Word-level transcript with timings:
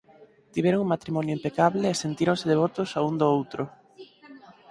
Tiveron 0.53 0.83
un 0.83 0.91
matrimonio 0.93 1.35
impecable 1.37 1.85
e 1.89 1.99
sentíronse 2.03 2.45
devotos 2.51 2.89
o 2.99 3.01
un 3.09 3.15
do 3.21 3.27
outro. 3.37 3.63